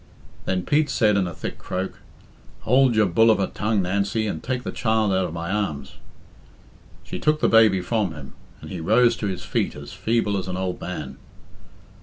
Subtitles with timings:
[0.45, 1.99] Then Pete said in a thick croak,
[2.61, 5.97] "Hould your bull of a tongue, Nancy, and take the child out of my arms."
[7.03, 10.47] She took the baby from him, and he rose to his feet as feeble as
[10.47, 11.17] an old man.